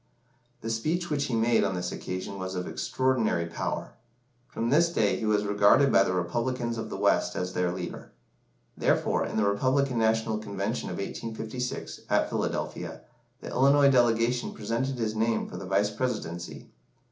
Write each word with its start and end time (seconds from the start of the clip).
The 0.61 0.71
speech 0.71 1.11
which 1.11 1.25
he 1.25 1.35
made 1.35 1.63
on 1.63 1.75
this 1.75 1.91
occasion 1.91 2.39
was 2.39 2.55
of 2.55 2.67
extraordinary 2.67 3.45
power. 3.45 3.91
From 4.47 4.71
this 4.71 4.89
day 4.89 5.15
he 5.19 5.27
was 5.27 5.43
regarded 5.45 5.91
by 5.91 6.01
the 6.03 6.11
Republicans 6.13 6.79
of 6.79 6.89
the 6.89 6.97
West 6.97 7.35
as 7.35 7.53
their 7.53 7.71
leader. 7.71 8.11
Therefore, 8.75 9.23
in 9.27 9.37
the 9.37 9.45
Republican 9.45 9.99
National 9.99 10.39
Convention 10.39 10.89
of 10.89 10.95
1856, 10.97 11.99
at 12.09 12.29
Philadelphia, 12.31 13.01
the 13.41 13.51
Illinois 13.51 13.91
delegation 13.91 14.53
presented 14.55 14.97
his 14.97 15.13
name 15.13 15.45
for 15.47 15.57
the 15.57 15.67
Vice 15.67 15.91
Presidency. 15.91 16.71